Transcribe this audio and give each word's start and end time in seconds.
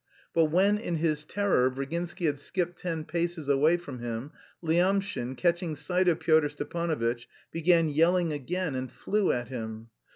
But 0.33 0.45
when, 0.45 0.79
in 0.79 0.95
his 0.95 1.23
terror, 1.25 1.69
Virginsky 1.69 2.25
had 2.25 2.39
skipped 2.39 2.79
ten 2.79 3.05
paces 3.05 3.47
away 3.47 3.77
from 3.77 3.99
him, 3.99 4.31
Lyamshin, 4.63 5.35
catching 5.37 5.75
sight 5.75 6.07
of 6.07 6.19
Pyotr 6.19 6.49
Stepanovitch, 6.49 7.27
began 7.51 7.87
yelling 7.87 8.33
again 8.33 8.73
and 8.73 8.91
flew 8.91 9.31
at 9.31 9.49
him. 9.49 9.91